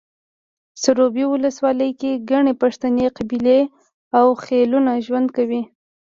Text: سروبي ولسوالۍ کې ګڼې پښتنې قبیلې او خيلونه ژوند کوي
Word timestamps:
سروبي 0.81 1.25
ولسوالۍ 1.31 1.91
کې 1.99 2.11
ګڼې 2.29 2.53
پښتنې 2.61 3.05
قبیلې 3.17 3.59
او 4.17 4.25
خيلونه 4.43 4.91
ژوند 5.05 5.27
کوي 5.37 5.61